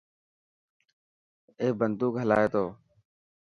اي 1.59 1.67
بندوڪ 1.79 2.13
هلائي 2.21 2.47
ٿو. 2.53 2.65